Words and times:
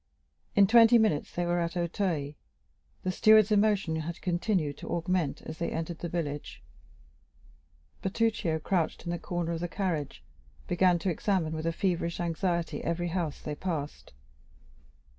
In 0.55 0.65
twenty 0.65 0.97
minutes 0.97 1.31
they 1.31 1.45
were 1.45 1.59
at 1.59 1.77
Auteuil; 1.77 2.33
the 3.03 3.11
steward's 3.11 3.51
emotion 3.51 3.97
had 3.97 4.19
continued 4.19 4.77
to 4.79 4.89
augment 4.89 5.43
as 5.43 5.59
they 5.59 5.69
entered 5.69 5.99
the 5.99 6.09
village. 6.09 6.63
Bertuccio, 8.01 8.57
crouched 8.57 9.05
in 9.05 9.11
the 9.11 9.19
corner 9.19 9.51
of 9.51 9.59
the 9.59 9.67
carriage, 9.67 10.23
began 10.65 10.97
to 10.97 11.11
examine 11.11 11.53
with 11.53 11.67
a 11.67 11.71
feverish 11.71 12.19
anxiety 12.19 12.83
every 12.83 13.09
house 13.09 13.39
they 13.41 13.53
passed. 13.53 14.13